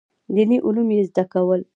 دیني 0.33 0.57
علوم 0.65 0.87
یې 0.95 1.01
زده 1.09 1.23
کول. 1.33 1.61